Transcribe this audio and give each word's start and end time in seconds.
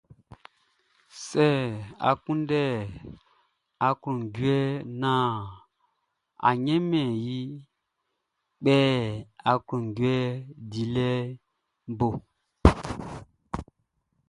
Sɛ 1.25 1.45
a 2.09 2.11
kunndɛ 2.23 2.61
aklunjuɛ 3.87 4.59
naan 5.01 5.37
a 6.47 6.49
wunmɛn 6.63 7.09
iʼn, 7.35 7.49
a 7.61 7.63
kpɛ 8.61 8.75
aklunjuɛ 9.51 10.17
dilɛʼn 10.71 11.25
i 11.89 11.91
bo. 11.97 12.07